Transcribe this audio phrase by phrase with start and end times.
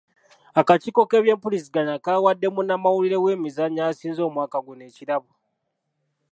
[0.59, 5.31] Akakiiko k'ebyempuliziganya kawadde munnamawulire w'emizannyo asinze omwaka guno ekirabo.